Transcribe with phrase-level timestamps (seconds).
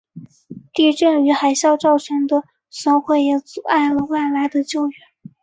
[0.73, 4.97] 地震与海啸造成的损毁也阻碍了外来的救援。